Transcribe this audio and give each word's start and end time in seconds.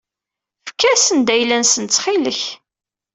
Efk-asen-d 0.65 1.27
ayla-nsen 1.35 1.85
ttxil-k. 1.87 2.41